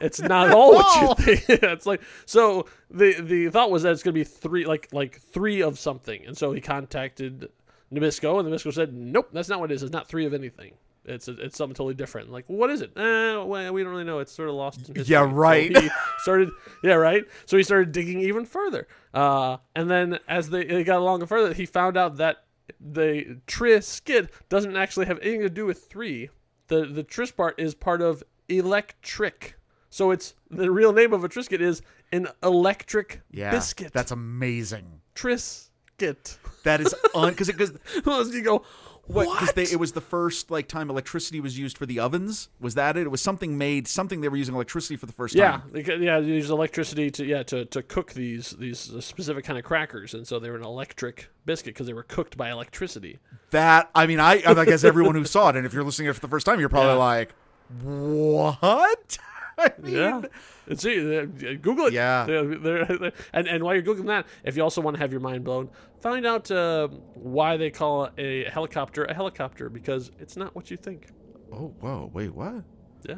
It's 0.00 0.20
not 0.20 0.48
at 0.48 0.54
all 0.54 0.74
what 0.74 1.18
you 1.18 1.24
think. 1.36 1.48
it's 1.62 1.84
like 1.86 2.00
so 2.24 2.66
the 2.90 3.20
the 3.20 3.50
thought 3.50 3.70
was 3.70 3.82
that 3.82 3.92
it's 3.92 4.02
going 4.02 4.14
to 4.14 4.18
be 4.20 4.24
three 4.24 4.64
like 4.64 4.88
like 4.92 5.20
three 5.20 5.62
of 5.62 5.78
something, 5.78 6.24
and 6.26 6.36
so 6.36 6.52
he 6.52 6.60
contacted 6.60 7.50
Nabisco, 7.92 8.40
and 8.40 8.48
Nabisco 8.48 8.72
said, 8.72 8.94
nope, 8.94 9.28
that's 9.32 9.48
not 9.48 9.60
what 9.60 9.70
it 9.70 9.74
is. 9.74 9.82
It's 9.82 9.92
not 9.92 10.08
three 10.08 10.24
of 10.24 10.32
anything. 10.32 10.72
It's 11.04 11.28
it's 11.28 11.56
something 11.56 11.74
totally 11.74 11.94
different. 11.94 12.30
Like, 12.30 12.44
what 12.46 12.70
is 12.70 12.82
it? 12.82 12.92
Eh, 12.96 13.36
well, 13.42 13.72
we 13.72 13.82
don't 13.82 13.90
really 13.90 14.04
know. 14.04 14.20
It's 14.20 14.32
sort 14.32 14.48
of 14.48 14.54
lost. 14.54 14.88
In 14.88 14.94
history. 14.94 15.12
Yeah, 15.12 15.22
So 15.22 15.26
right. 15.26 15.76
he 15.76 15.90
started, 16.18 16.50
yeah, 16.84 16.94
right. 16.94 17.24
So 17.46 17.56
he 17.56 17.62
started 17.62 17.92
digging 17.92 18.20
even 18.20 18.44
further. 18.44 18.86
Uh, 19.12 19.56
and 19.74 19.90
then 19.90 20.18
as 20.28 20.50
they, 20.50 20.64
they 20.64 20.84
got 20.84 20.98
along 20.98 21.24
further, 21.26 21.52
he 21.54 21.66
found 21.66 21.96
out 21.96 22.18
that 22.18 22.44
the 22.80 23.38
Triscuit 23.46 24.28
doesn't 24.48 24.76
actually 24.76 25.06
have 25.06 25.18
anything 25.20 25.40
to 25.42 25.50
do 25.50 25.66
with 25.66 25.84
three. 25.86 26.28
The 26.68 26.86
the 26.86 27.02
tris 27.02 27.30
part 27.32 27.58
is 27.58 27.74
part 27.74 28.00
of 28.00 28.22
electric. 28.48 29.56
So 29.90 30.12
it's 30.12 30.34
the 30.50 30.70
real 30.70 30.92
name 30.92 31.12
of 31.12 31.24
a 31.24 31.28
Triscuit 31.28 31.60
is 31.60 31.82
an 32.12 32.28
electric 32.42 33.22
Yeah, 33.30 33.50
biscuit. 33.50 33.92
that's 33.92 34.12
amazing. 34.12 35.00
Triscuit. 35.16 36.36
That 36.64 36.80
is 36.80 36.94
un 37.14 37.30
because 37.30 37.50
because 37.50 37.72
you 38.34 38.42
go, 38.42 38.64
what? 39.12 39.40
because 39.54 39.72
it 39.72 39.76
was 39.76 39.92
the 39.92 40.00
first 40.00 40.50
like 40.50 40.68
time 40.68 40.90
electricity 40.90 41.40
was 41.40 41.58
used 41.58 41.76
for 41.78 41.86
the 41.86 41.98
ovens. 41.98 42.48
Was 42.60 42.74
that 42.74 42.96
it? 42.96 43.02
It 43.02 43.10
was 43.10 43.20
something 43.20 43.56
made 43.58 43.86
something 43.88 44.20
they 44.20 44.28
were 44.28 44.36
using 44.36 44.54
electricity 44.54 44.96
for 44.96 45.06
the 45.06 45.12
first 45.12 45.34
Yeah, 45.34 45.52
time. 45.52 45.70
could- 45.84 46.00
yeah, 46.02 46.20
they 46.20 46.26
use 46.26 46.50
electricity 46.50 47.10
to 47.12 47.24
yeah 47.24 47.42
to, 47.44 47.64
to 47.66 47.82
cook 47.82 48.12
these 48.12 48.50
these 48.50 48.78
specific 49.04 49.44
kind 49.44 49.58
of 49.58 49.64
crackers, 49.64 50.14
and 50.14 50.26
so 50.26 50.38
they 50.38 50.50
were 50.50 50.56
an 50.56 50.64
electric 50.64 51.28
biscuit 51.46 51.74
because 51.74 51.86
they 51.86 51.92
were 51.94 52.02
cooked 52.02 52.36
by 52.36 52.50
electricity. 52.50 53.18
That 53.50 53.90
I 53.94 54.06
mean, 54.06 54.20
I 54.20 54.42
I 54.46 54.64
guess 54.64 54.84
everyone 54.84 55.14
who 55.14 55.24
saw 55.24 55.48
it, 55.50 55.56
and 55.56 55.66
if 55.66 55.72
you're 55.72 55.84
listening 55.84 56.06
to 56.06 56.10
it 56.10 56.14
for 56.14 56.20
the 56.20 56.28
first 56.28 56.46
time, 56.46 56.60
you're 56.60 56.68
probably 56.68 56.90
Yeah. 56.92 56.94
like, 56.98 57.34
what? 57.82 59.18
I 59.60 59.72
mean, 59.82 59.94
Yeah, 59.94 60.22
and 60.68 60.80
see, 60.80 61.18
uh, 61.18 61.24
Google 61.60 61.86
it. 61.86 61.92
Yeah. 61.92 62.24
They're- 62.26 62.54
they're- 62.56 63.12
and 63.32 63.46
and 63.48 63.62
while 63.64 63.74
you're 63.74 63.82
googling 63.82 64.06
that, 64.06 64.26
if 64.44 64.56
you 64.56 64.62
also 64.62 64.80
want 64.80 64.96
to 64.96 65.00
have 65.00 65.12
your 65.12 65.20
mind 65.20 65.44
blown, 65.44 65.68
find 66.00 66.26
out 66.26 66.50
uh, 66.50 66.88
why 67.14 67.56
they 67.56 67.70
call 67.70 68.08
a 68.18 68.44
helicopter 68.44 69.04
a 69.04 69.14
helicopter 69.14 69.68
because 69.68 70.10
it's 70.18 70.36
not 70.36 70.54
what 70.54 70.70
you 70.70 70.76
think. 70.76 71.08
Oh, 71.52 71.74
whoa, 71.80 72.10
wait, 72.12 72.34
what? 72.34 72.62
Yeah, 73.08 73.16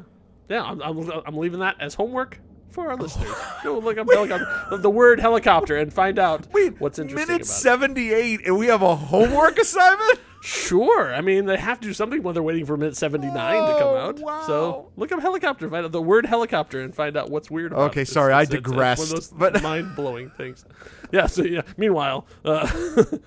yeah. 0.48 0.62
I'm 0.64 0.80
I'm, 0.82 1.10
I'm 1.26 1.36
leaving 1.36 1.60
that 1.60 1.76
as 1.80 1.94
homework 1.94 2.40
for 2.70 2.88
our 2.88 2.96
listeners. 3.04 3.34
Go 3.62 3.78
look 3.78 3.98
up 3.98 4.06
helicopter, 4.10 4.78
the 4.78 4.90
word 4.90 5.20
helicopter, 5.20 5.76
and 5.76 5.92
find 5.92 6.18
out 6.18 6.48
Wait, 6.52 6.80
what's 6.80 6.98
interesting 6.98 7.28
minute 7.28 7.42
about 7.42 7.50
it. 7.50 7.60
seventy-eight, 7.60 8.40
and 8.46 8.56
we 8.58 8.66
have 8.68 8.82
a 8.82 8.96
homework 8.96 9.58
assignment. 9.58 10.18
Sure. 10.42 11.14
I 11.14 11.20
mean, 11.20 11.46
they 11.46 11.56
have 11.56 11.78
to 11.80 11.86
do 11.88 11.94
something 11.94 12.22
when 12.22 12.34
they're 12.34 12.42
waiting 12.42 12.66
for 12.66 12.76
minute 12.76 12.96
79 12.96 13.32
to 13.32 13.72
come 13.78 13.88
Oh, 13.88 13.96
out. 13.96 14.18
wow. 14.18 14.42
So 14.46 14.92
look 14.96 15.12
up 15.12 15.20
helicopter, 15.20 15.70
find 15.70 15.84
out 15.86 15.92
the 15.92 16.02
word 16.02 16.26
helicopter, 16.26 16.80
and 16.80 16.92
find 16.94 17.16
out 17.16 17.30
what's 17.30 17.48
weird 17.50 17.72
about 17.72 17.90
Okay, 17.92 18.02
it. 18.02 18.08
sorry, 18.08 18.32
I 18.32 18.42
it's 18.42 18.50
one 18.50 18.58
of 18.58 18.64
digressed, 18.64 19.10
those 19.12 19.28
but- 19.28 19.62
mind 19.62 19.94
blowing 19.94 20.30
things. 20.30 20.64
Yeah, 21.12 21.26
so 21.26 21.44
yeah. 21.44 21.62
Meanwhile, 21.76 22.26
uh, 22.44 22.66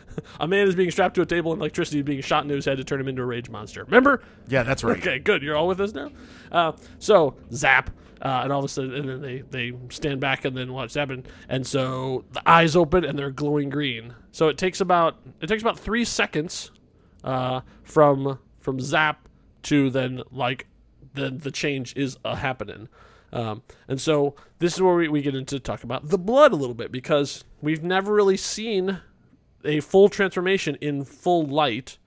a 0.41 0.47
man 0.47 0.67
is 0.67 0.75
being 0.75 0.91
strapped 0.91 1.15
to 1.15 1.21
a 1.21 1.25
table 1.25 1.53
and 1.53 1.61
electricity 1.61 1.99
is 1.99 2.03
being 2.05 2.21
shot 2.21 2.43
into 2.43 2.55
his 2.55 2.65
head 2.65 2.77
to 2.77 2.83
turn 2.83 2.99
him 2.99 3.07
into 3.07 3.21
a 3.21 3.25
rage 3.25 3.49
monster. 3.49 3.83
Remember? 3.85 4.21
Yeah, 4.47 4.63
that's 4.63 4.83
right. 4.83 4.97
Okay, 5.05 5.19
good. 5.19 5.41
You're 5.41 5.55
all 5.55 5.67
with 5.67 5.79
us 5.79 5.93
now. 5.93 6.11
Uh, 6.51 6.71
so 6.99 7.35
zap, 7.53 7.91
uh, 8.21 8.41
and 8.43 8.51
all 8.51 8.59
of 8.59 8.65
a 8.65 8.67
sudden, 8.67 8.93
and 8.93 9.07
then 9.07 9.21
they 9.21 9.41
they 9.51 9.73
stand 9.89 10.19
back 10.19 10.43
and 10.45 10.57
then 10.57 10.73
watch 10.73 10.93
happen, 10.95 11.23
and 11.47 11.65
so 11.65 12.25
the 12.31 12.41
eyes 12.49 12.75
open 12.75 13.05
and 13.05 13.17
they're 13.17 13.29
glowing 13.31 13.69
green. 13.69 14.13
So 14.31 14.47
it 14.49 14.57
takes 14.57 14.81
about 14.81 15.17
it 15.41 15.47
takes 15.47 15.61
about 15.61 15.77
three 15.79 16.03
seconds 16.05 16.71
uh, 17.25 17.59
from 17.83 18.39
from 18.61 18.79
zap 18.79 19.27
to 19.63 19.89
then 19.89 20.23
like 20.31 20.67
then 21.13 21.39
the 21.39 21.51
change 21.51 21.93
is 21.97 22.17
uh, 22.23 22.35
happening. 22.35 22.87
Um, 23.33 23.63
and 23.89 23.99
so 23.99 24.35
this 24.59 24.75
is 24.75 24.81
where 24.81 24.95
we, 24.95 25.09
we 25.09 25.21
get 25.21 25.35
into 25.35 25.59
talk 25.59 25.83
about 25.83 26.07
the 26.07 26.17
blood 26.17 26.53
a 26.53 26.55
little 26.55 26.75
bit 26.75 26.91
because 26.91 27.43
we've 27.61 27.83
never 27.83 28.13
really 28.13 28.37
seen 28.37 28.99
a 29.65 29.81
full 29.81 30.07
transformation 30.07 30.75
in 30.79 31.03
full 31.03 31.45
light. 31.45 31.97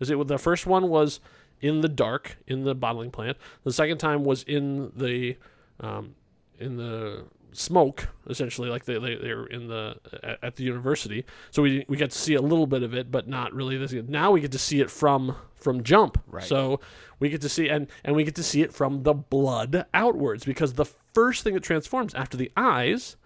Is 0.00 0.10
it 0.10 0.26
the 0.26 0.38
first 0.38 0.66
one 0.66 0.88
was 0.88 1.20
in 1.64 1.80
the 1.80 1.88
dark 1.88 2.36
in 2.46 2.64
the 2.64 2.74
bottling 2.74 3.10
plant. 3.10 3.38
The 3.62 3.72
second 3.72 3.96
time 3.96 4.24
was 4.24 4.42
in 4.42 4.92
the 4.94 5.36
um, 5.80 6.14
in 6.58 6.76
the 6.76 7.24
smoke, 7.56 8.08
essentially, 8.28 8.68
like 8.68 8.84
they 8.84 8.98
they, 8.98 9.16
they 9.16 9.34
were 9.34 9.46
in 9.46 9.68
the 9.68 9.96
at, 10.22 10.38
at 10.42 10.56
the 10.56 10.64
university. 10.64 11.24
So 11.50 11.62
we 11.62 11.84
we 11.88 11.96
got 11.96 12.10
to 12.10 12.18
see 12.18 12.34
a 12.34 12.42
little 12.42 12.66
bit 12.66 12.82
of 12.82 12.94
it, 12.94 13.10
but 13.10 13.28
not 13.28 13.52
really. 13.52 13.76
This 13.76 13.92
now 13.92 14.30
we 14.30 14.40
get 14.40 14.52
to 14.52 14.58
see 14.58 14.80
it 14.80 14.90
from 14.90 15.36
from 15.56 15.82
jump. 15.82 16.22
Right. 16.26 16.44
So 16.44 16.80
we 17.18 17.28
get 17.28 17.40
to 17.42 17.48
see 17.48 17.68
and 17.68 17.88
and 18.04 18.14
we 18.14 18.24
get 18.24 18.34
to 18.36 18.42
see 18.42 18.62
it 18.62 18.72
from 18.72 19.02
the 19.02 19.14
blood 19.14 19.86
outwards 19.94 20.44
because 20.44 20.74
the 20.74 20.86
first 21.14 21.44
thing 21.44 21.54
that 21.54 21.62
transforms 21.62 22.14
after 22.14 22.36
the 22.36 22.50
eyes 22.56 23.16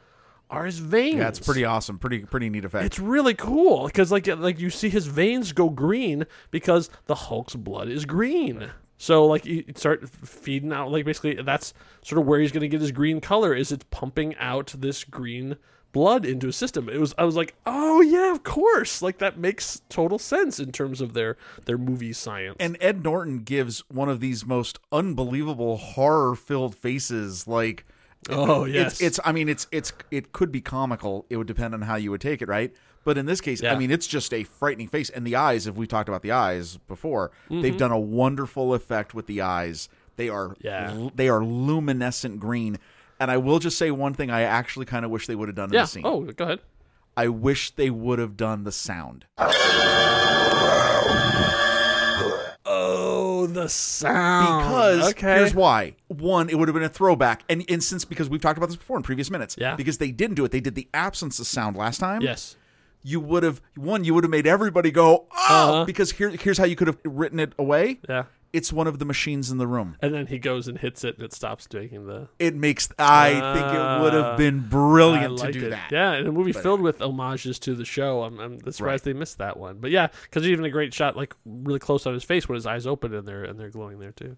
are 0.51 0.65
his 0.65 0.79
veins. 0.79 1.17
Yeah, 1.17 1.29
it's 1.29 1.41
pretty 1.41 1.65
awesome. 1.65 1.99
Pretty 1.99 2.21
pretty 2.21 2.49
neat 2.49 2.65
effect. 2.65 2.85
It's 2.87 2.99
really 2.99 3.35
cool 3.35 3.87
because 3.87 4.11
like 4.11 4.27
like 4.27 4.59
you 4.59 4.71
see 4.71 4.89
his 4.89 5.07
veins 5.07 5.53
go 5.53 5.69
green 5.69 6.27
because 6.51 6.91
the 7.07 7.15
Hulk's 7.15 7.55
blood 7.55 7.89
is 7.89 8.05
green. 8.05 8.71
So 8.99 9.25
like 9.27 9.47
you 9.47 9.65
start 9.77 10.09
feeding 10.11 10.73
out 10.73 10.91
like 10.91 11.05
basically 11.05 11.41
that's 11.43 11.73
sort 12.03 12.21
of 12.21 12.27
where 12.27 12.41
he's 12.41 12.53
going 12.53 12.63
to 12.63 12.69
get 12.69 12.81
his 12.81 12.91
green 12.93 13.21
color 13.21 13.55
is 13.55 13.71
it's 13.73 13.85
pumping 13.91 14.37
out 14.37 14.75
this 14.77 15.05
green 15.05 15.57
blood 15.93 16.27
into 16.27 16.49
his 16.49 16.57
system. 16.57 16.89
It 16.89 16.99
was 16.99 17.15
I 17.17 17.25
was 17.25 17.35
like, 17.37 17.55
"Oh 17.65 18.01
yeah, 18.03 18.31
of 18.33 18.43
course." 18.43 19.01
Like 19.01 19.19
that 19.19 19.39
makes 19.39 19.81
total 19.89 20.19
sense 20.19 20.61
in 20.61 20.71
terms 20.73 21.01
of 21.01 21.15
their 21.15 21.37
their 21.65 21.79
movie 21.79 22.13
science. 22.13 22.57
and 22.61 22.77
Ed 22.81 23.03
Norton 23.05 23.39
gives 23.45 23.81
one 23.89 24.09
of 24.09 24.21
these 24.21 24.45
most 24.45 24.79
unbelievable 24.93 25.77
horror-filled 25.79 26.75
faces. 26.75 27.47
Like, 27.47 27.87
Oh, 28.29 28.67
it's- 28.67 29.01
yes. 29.01 29.01
it's, 29.01 29.21
I 29.25 29.33
mean, 29.33 29.49
it's 29.49 29.67
it's 29.73 29.93
it 30.11 30.33
could 30.33 30.51
be 30.53 30.61
comical. 30.61 31.25
It 31.31 31.37
would 31.37 31.47
depend 31.47 31.73
on 31.73 31.83
how 31.83 31.95
you 31.97 32.11
would 32.11 32.21
take 32.21 32.43
it, 32.43 32.49
right? 32.49 32.73
But 33.09 33.17
in 33.17 33.25
this 33.25 33.41
case, 33.41 33.65
I 33.65 33.75
mean, 33.75 33.91
it's 33.91 34.07
just 34.07 34.35
a 34.35 34.45
frightening 34.45 34.87
face, 34.87 35.09
and 35.09 35.27
the 35.27 35.35
eyes. 35.35 35.67
If 35.67 35.77
we 35.77 35.87
talked 35.87 36.11
about 36.11 36.21
the 36.21 36.33
eyes 36.33 36.77
before, 36.89 37.31
Mm-hmm. 37.47 37.63
they've 37.63 37.77
done 37.79 37.91
a 37.91 37.99
wonderful 37.99 38.75
effect 38.75 39.15
with 39.15 39.27
the 39.27 39.41
eyes. 39.41 39.89
They 40.17 40.29
are 40.29 40.55
Yeah. 40.61 41.09
they 41.15 41.31
are 41.31 41.43
luminescent 41.43 42.39
green. 42.39 42.77
And 43.19 43.31
I 43.31 43.39
will 43.39 43.61
just 43.61 43.79
say 43.79 43.91
one 43.91 44.13
thing 44.13 44.31
I 44.31 44.43
actually 44.43 44.85
kind 44.85 45.07
of 45.07 45.11
wish 45.11 45.27
they 45.27 45.35
would 45.35 45.49
have 45.49 45.57
done 45.57 45.71
in 45.73 45.81
the 45.81 45.87
scene. 45.87 46.03
Oh, 46.05 46.21
go 46.25 46.45
ahead. 46.45 46.61
I 47.17 47.29
wish 47.29 47.71
they 47.77 47.89
would 47.89 48.19
have 48.19 48.37
done 48.37 48.65
the 48.65 48.73
sound. 48.73 49.25
Oh, 52.71 53.47
the 53.51 53.69
sound. 53.71 54.65
Because 54.69 55.11
okay. 55.13 55.37
here's 55.37 55.55
why. 55.55 55.95
One, 56.09 56.51
it 56.51 56.59
would 56.59 56.69
have 56.69 56.75
been 56.75 56.83
a 56.85 56.89
throwback. 56.91 57.43
And, 57.49 57.65
and 57.71 57.83
since 57.83 58.05
because 58.05 58.29
we've 58.29 58.43
talked 58.43 58.59
about 58.59 58.67
this 58.69 58.77
before 58.77 58.99
in 58.99 59.03
previous 59.03 59.31
minutes. 59.31 59.57
Yeah. 59.59 59.77
Because 59.77 59.97
they 59.97 60.11
didn't 60.11 60.35
do 60.37 60.45
it. 60.45 60.51
They 60.51 60.61
did 60.61 60.75
the 60.75 60.89
absence 60.93 61.39
of 61.39 61.47
sound 61.47 61.75
last 61.77 61.99
time. 61.99 62.21
yes. 62.21 62.57
You 63.11 63.21
would 63.21 63.43
have 63.43 63.61
one, 63.77 64.05
you 64.05 64.13
would 64.15 64.25
have 64.25 64.31
made 64.39 64.47
everybody 64.47 64.91
go, 64.91 65.09
oh 65.33 65.73
Uh-huh. 65.73 65.85
because 65.91 66.09
here 66.19 66.31
here's 66.31 66.59
how 66.59 66.67
you 66.73 66.77
could 66.77 66.89
have 66.93 66.99
written 67.05 67.41
it 67.41 67.53
away. 67.59 68.01
Yeah. 68.09 68.25
It's 68.53 68.73
one 68.73 68.87
of 68.87 68.99
the 68.99 69.05
machines 69.05 69.51
in 69.51 69.59
the 69.59 69.67
room. 69.67 69.97
And 70.01 70.15
then 70.15 70.27
he 70.27 70.39
goes 70.39 70.69
and 70.69 70.79
hits 70.79 71.05
it, 71.05 71.17
and 71.17 71.25
it 71.25 71.33
stops 71.33 71.67
doing 71.67 72.07
the. 72.07 72.29
It 72.39 72.55
makes 72.55 72.89
I 72.99 73.31
think 73.55 73.67
it 73.67 74.03
would 74.03 74.13
have 74.15 74.37
been 74.39 74.69
brilliant 74.69 75.39
to 75.39 75.53
do 75.53 75.67
it. 75.67 75.71
that. 75.71 75.91
Yeah, 75.93 76.13
and 76.13 76.27
a 76.29 76.33
movie 76.33 76.53
filled 76.53 76.81
with 76.81 77.01
homages 77.01 77.59
to 77.61 77.75
the 77.75 77.85
show. 77.85 78.23
I'm, 78.23 78.39
I'm 78.41 78.73
surprised 78.73 79.05
they 79.05 79.13
missed 79.13 79.39
that 79.39 79.57
one. 79.57 79.79
But 79.79 79.91
yeah, 79.91 80.09
because 80.23 80.47
even 80.47 80.65
a 80.65 80.71
great 80.71 80.95
shot, 80.95 81.17
like 81.17 81.35
really 81.45 81.79
close 81.79 82.07
on 82.07 82.15
his 82.15 82.25
face 82.25 82.49
when 82.49 82.55
his 82.55 82.67
eyes 82.67 82.87
open 82.87 83.15
and 83.15 83.27
they're 83.27 83.45
and 83.45 83.59
they're 83.59 83.71
glowing 83.71 83.99
there 83.99 84.13
too. 84.13 84.37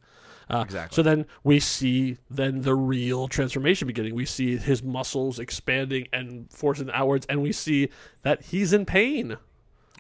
Uh, 0.49 0.63
Exactly. 0.65 0.97
So 0.97 1.03
then 1.03 1.27
we 1.45 1.61
see 1.61 2.17
then 2.29 2.63
the 2.63 2.75
real 2.75 3.29
transformation 3.29 3.87
beginning. 3.87 4.17
We 4.17 4.27
see 4.27 4.57
his 4.57 4.83
muscles 4.83 5.39
expanding 5.39 6.09
and 6.13 6.51
forcing 6.51 6.91
outwards, 6.91 7.25
and 7.27 7.41
we 7.41 7.53
see 7.53 7.89
that 8.23 8.43
he's 8.43 8.73
in 8.73 8.85
pain. 8.85 9.37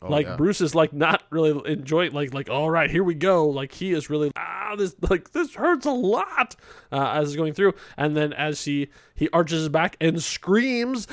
Like 0.02 0.26
Oh, 0.26 0.30
yeah. 0.30 0.36
Bruce 0.36 0.60
is 0.60 0.74
like 0.74 0.92
not 0.92 1.22
really 1.30 1.60
enjoying 1.70 2.12
like 2.12 2.32
like 2.32 2.48
all 2.48 2.70
right 2.70 2.90
here 2.90 3.04
we 3.04 3.14
go 3.14 3.48
like 3.48 3.72
he 3.72 3.92
is 3.92 4.08
really 4.08 4.30
ah 4.36 4.74
this 4.78 4.94
like 5.08 5.32
this 5.32 5.54
hurts 5.54 5.84
a 5.86 5.90
lot 5.90 6.56
uh, 6.92 7.10
as 7.14 7.28
he's 7.28 7.36
going 7.36 7.52
through 7.52 7.74
and 7.96 8.16
then 8.16 8.32
as 8.32 8.64
he 8.64 8.88
he 9.14 9.28
arches 9.30 9.58
his 9.60 9.68
back 9.68 9.96
and 10.00 10.22
screams 10.22 11.06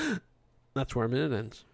that's 0.74 0.96
where 0.96 1.06
a 1.06 1.10
minute 1.10 1.32
ends 1.32 1.66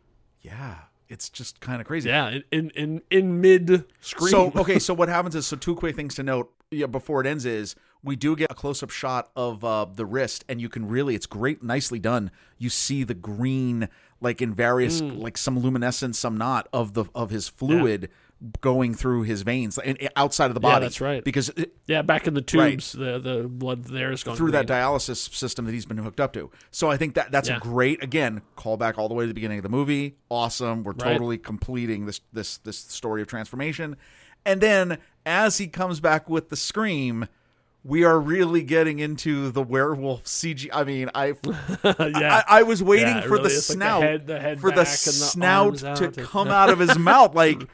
Yeah. 0.42 0.76
It's 1.10 1.30
just 1.30 1.60
kind 1.60 1.80
of 1.80 1.86
crazy. 1.86 2.10
yeah 2.10 2.30
in 2.30 2.44
in 2.52 2.70
in, 2.72 3.02
in 3.12 3.42
mid 3.42 3.86
scream 4.02 4.32
So 4.32 4.52
okay, 4.56 4.80
so 4.80 4.94
what 4.96 5.10
happens 5.10 5.36
is 5.36 5.46
so 5.46 5.56
two 5.56 5.76
quick 5.76 5.96
things 5.96 6.16
to 6.16 6.24
note 6.24 6.52
yeah, 6.74 6.88
before 6.88 7.22
it 7.22 7.28
ends 7.28 7.46
is 7.46 7.76
we 8.04 8.16
do 8.16 8.36
get 8.36 8.52
a 8.52 8.56
close 8.56 8.84
up 8.84 8.90
shot 8.90 9.30
of 9.36 9.64
uh, 9.64 9.86
the 9.86 10.06
wrist, 10.06 10.44
and 10.50 10.60
you 10.62 10.70
can 10.70 10.88
really 10.88 11.16
it's 11.16 11.26
great, 11.26 11.64
nicely 11.64 12.00
done. 12.00 12.32
You 12.58 12.70
see 12.70 13.04
the 13.04 13.14
green 13.14 13.88
like 14.22 14.42
in 14.42 14.54
various 14.54 15.02
Mm. 15.02 15.22
like 15.22 15.38
some 15.38 15.60
luminescence, 15.60 16.18
some 16.20 16.38
not 16.38 16.68
of 16.74 16.94
the 16.94 17.06
of 17.16 17.30
his 17.30 17.48
fluid 17.50 18.10
going 18.60 18.94
through 18.94 19.24
his 19.24 19.42
veins 19.44 19.78
and 19.78 19.98
outside 20.18 20.48
of 20.48 20.54
the 20.54 20.60
Yeah, 20.60 20.74
body. 20.74 20.86
that's 20.86 21.00
right. 21.00 21.24
Because 21.24 21.48
it, 21.56 21.78
yeah 21.88 22.02
back 22.02 22.28
in 22.28 22.34
the 22.34 22.42
Right. 22.54 22.72
tubes 22.72 22.92
the 22.92 23.18
the 23.18 23.48
blood 23.48 23.86
there 23.86 24.12
is 24.12 24.22
going 24.22 24.36
through 24.36 24.52
that 24.52 24.68
dialysis 24.68 25.34
system 25.34 25.64
that 25.64 25.72
he's 25.72 25.86
been 25.86 25.98
hooked 25.98 26.20
up 26.20 26.34
to. 26.34 26.52
So 26.70 26.92
I 26.92 26.98
think 26.98 27.14
that 27.16 27.32
that's 27.32 27.48
Yeah. 27.48 27.56
a 27.58 27.60
great 27.62 28.04
again 28.04 28.42
call 28.58 28.76
back 28.76 28.98
all 28.98 29.08
the 29.08 29.14
way 29.14 29.24
to 29.24 29.28
the 29.30 29.34
beginning 29.34 29.60
of 29.60 29.64
the 29.64 29.70
movie. 29.70 30.18
Awesome. 30.30 30.84
We're 30.84 30.92
Right. 30.92 31.14
totally 31.14 31.38
completing 31.38 32.06
this 32.06 32.20
this 32.34 32.58
this 32.58 32.78
story 32.78 33.22
of 33.22 33.30
transformation. 33.30 33.96
And 34.46 34.62
then 34.62 34.98
as 35.26 35.58
he 35.58 35.68
comes 35.68 36.00
back 36.00 36.30
with 36.30 36.50
the 36.50 36.56
scream, 36.56 37.28
we 37.84 38.04
are 38.04 38.20
really 38.20 38.62
getting 38.64 39.00
into 39.00 39.52
the 39.52 39.62
werewolf 39.64 40.24
CG. 40.26 40.70
I 40.74 40.84
mean, 40.84 41.10
I 41.16 41.34
yeah 41.84 42.44
I, 42.48 42.60
I 42.60 42.64
was 42.64 42.82
waiting 42.84 43.08
Yeah, 43.08 43.22
for 43.22 43.38
the 43.38 43.44
really 43.44 43.54
is, 43.54 43.70
like 43.70 43.78
the 43.80 43.84
snout 43.86 44.02
head- 44.04 44.28
the 44.28 44.40
head 44.40 44.60
for 44.62 44.70
the 44.72 44.78
and 44.80 44.88
the 44.88 44.92
snout 44.92 45.78
to 45.78 45.90
out 46.06 46.18
come 46.18 46.48
out 46.50 46.70
of 46.70 46.80
his 46.80 46.98
mouth 46.98 47.36
like 47.36 47.68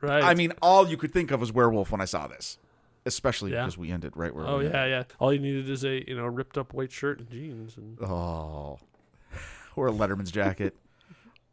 right 0.00 0.22
I 0.22 0.34
mean, 0.34 0.52
all 0.62 0.88
you 0.88 0.96
could 0.96 1.12
think 1.12 1.30
of 1.30 1.40
was 1.40 1.52
werewolf 1.52 1.90
when 1.92 2.00
I 2.00 2.06
saw 2.06 2.26
this. 2.26 2.58
Especially 3.06 3.52
Yeah. 3.52 3.62
because 3.62 3.78
we 3.78 3.90
ended 3.90 4.12
right 4.14 4.34
where 4.34 4.46
oh 4.46 4.58
we 4.58 4.64
yeah 4.66 4.84
yeah 4.84 5.02
all 5.18 5.32
you 5.32 5.38
needed 5.40 5.68
is 5.70 5.84
a 5.84 6.04
you 6.06 6.14
know 6.16 6.26
ripped 6.26 6.58
up 6.58 6.74
white 6.74 6.92
shirt 6.92 7.18
and 7.18 7.30
jeans 7.30 7.76
and 7.78 7.98
Oh, 8.02 8.78
or 9.76 9.88
a 9.88 9.90
Letterman's 9.92 10.30
jacket, 10.30 10.76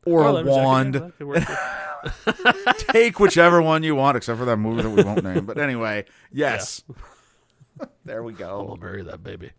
or 0.05 0.24
a 0.24 0.31
let 0.33 0.45
me 0.45 0.51
check 0.51 0.59
it. 0.62 0.65
wand. 0.65 1.13
Yeah, 2.03 2.11
that 2.25 2.33
could 2.35 2.55
work. 2.55 2.77
Take 2.77 3.19
whichever 3.19 3.61
one 3.61 3.83
you 3.83 3.95
want, 3.95 4.17
except 4.17 4.39
for 4.39 4.45
that 4.45 4.57
movie 4.57 4.83
that 4.83 4.89
we 4.89 5.03
won't 5.03 5.23
name. 5.23 5.45
But 5.45 5.57
anyway, 5.57 6.05
yes, 6.31 6.83
there 8.05 8.23
we 8.23 8.33
go. 8.33 8.63
We'll 8.63 8.77
bury 8.77 9.03
that 9.03 9.23
baby. 9.23 9.51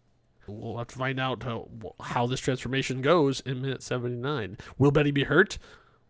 We'll 0.47 0.79
have 0.79 0.89
to 0.89 0.97
find 0.97 1.21
out 1.21 1.43
how, 1.43 1.69
how 2.01 2.27
this 2.27 2.41
transformation 2.41 3.03
goes 3.03 3.41
in 3.41 3.61
minute 3.61 3.83
79. 3.83 4.57
Will 4.79 4.91
Betty 4.91 5.11
be 5.11 5.25
hurt? 5.25 5.59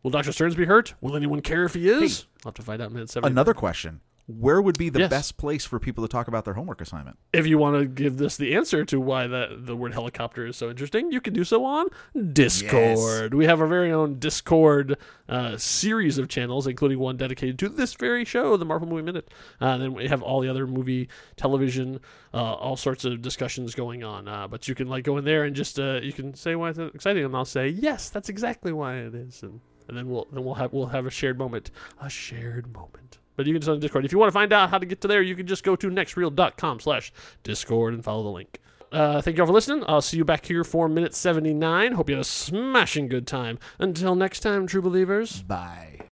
Will 0.02 0.12
Dr. 0.12 0.30
Sterns 0.30 0.54
be 0.54 0.64
hurt? 0.64 0.94
Will 1.00 1.16
anyone 1.16 1.40
care 1.40 1.64
if 1.64 1.74
he 1.74 1.88
is? 1.88 2.26
we'll 2.44 2.50
have 2.50 2.54
to 2.54 2.62
find 2.62 2.80
out 2.80 2.88
in 2.88 2.94
minute 2.94 3.10
79. 3.10 3.32
Another 3.32 3.54
question: 3.54 4.00
Where 4.30 4.60
would 4.60 4.76
be 4.76 4.90
the 4.90 4.98
Yes. 4.98 5.08
best 5.10 5.36
place 5.38 5.64
for 5.64 5.78
people 5.78 6.04
to 6.04 6.08
talk 6.08 6.28
about 6.28 6.44
their 6.44 6.52
homework 6.52 6.82
assignment? 6.82 7.16
If 7.32 7.46
you 7.46 7.56
want 7.56 7.78
to 7.78 7.86
give 7.86 8.18
this 8.18 8.36
the 8.36 8.54
answer 8.54 8.84
to 8.84 9.00
why 9.00 9.26
the, 9.26 9.56
the 9.58 9.74
word 9.74 9.94
helicopter 9.94 10.46
is 10.46 10.54
so 10.54 10.68
interesting, 10.68 11.10
you 11.10 11.22
can 11.22 11.32
do 11.32 11.44
so 11.44 11.64
on 11.64 11.86
Discord. 12.34 13.32
We 13.32 13.46
have 13.46 13.60
our 13.62 13.66
very 13.66 13.90
own 13.90 14.18
Discord 14.18 14.98
uh, 15.30 15.56
series 15.56 16.18
of 16.18 16.28
channels, 16.28 16.66
including 16.66 16.98
one 16.98 17.16
dedicated 17.16 17.58
to 17.60 17.70
this 17.70 17.94
very 17.94 18.26
show, 18.26 18.56
the 18.58 18.66
Marvel 18.66 18.86
Movie 18.86 19.02
Minute. 19.02 19.30
Uh, 19.62 19.78
then 19.78 19.94
we 19.94 20.08
have 20.08 20.22
all 20.22 20.40
the 20.40 20.48
other 20.48 20.66
movie, 20.66 21.08
television, 21.36 21.98
uh, 22.34 22.36
all 22.54 22.76
sorts 22.76 23.06
of 23.06 23.22
discussions 23.22 23.74
going 23.74 24.04
on. 24.04 24.28
Uh, 24.28 24.46
but 24.46 24.68
you 24.68 24.74
can 24.74 24.88
like 24.88 25.04
go 25.04 25.16
in 25.16 25.24
there 25.24 25.44
and 25.44 25.56
just 25.56 25.80
uh, 25.80 26.00
you 26.02 26.12
can 26.12 26.34
say 26.34 26.54
why 26.54 26.68
it's 26.70 26.78
exciting, 26.78 27.24
and 27.24 27.34
I'll 27.34 27.44
say 27.46 27.68
yes, 27.68 28.10
that's 28.10 28.28
exactly 28.28 28.72
why 28.72 28.96
it 28.96 29.14
is, 29.14 29.42
and 29.42 29.60
and 29.88 29.96
then 29.96 30.08
we'll 30.08 30.28
then 30.32 30.44
we'll 30.44 30.54
have 30.54 30.72
we'll 30.72 30.86
have 30.88 31.06
a 31.06 31.10
shared 31.10 31.38
moment, 31.38 31.70
a 32.00 32.10
shared 32.10 32.70
moment. 32.74 33.18
But 33.38 33.46
you 33.46 33.54
can 33.54 33.62
just 33.62 33.70
on 33.70 33.78
Discord. 33.78 34.04
If 34.04 34.10
you 34.10 34.18
want 34.18 34.30
to 34.30 34.34
find 34.34 34.52
out 34.52 34.68
how 34.68 34.78
to 34.78 34.84
get 34.84 35.00
to 35.02 35.08
there, 35.08 35.22
you 35.22 35.36
can 35.36 35.46
just 35.46 35.62
go 35.62 35.76
to 35.76 35.88
nextreel.com 35.88 36.80
slash 36.80 37.12
Discord 37.44 37.94
and 37.94 38.02
follow 38.02 38.24
the 38.24 38.30
link. 38.30 38.58
Uh, 38.90 39.22
thank 39.22 39.36
you 39.36 39.44
all 39.44 39.46
for 39.46 39.52
listening. 39.52 39.84
I'll 39.86 40.02
see 40.02 40.16
you 40.16 40.24
back 40.24 40.44
here 40.44 40.64
for 40.64 40.88
minute 40.88 41.14
79. 41.14 41.92
Hope 41.92 42.08
you 42.08 42.16
had 42.16 42.22
a 42.22 42.24
smashing 42.24 43.06
good 43.06 43.28
time. 43.28 43.60
Until 43.78 44.16
next 44.16 44.40
time, 44.40 44.66
true 44.66 44.82
believers. 44.82 45.42
Bye. 45.42 46.08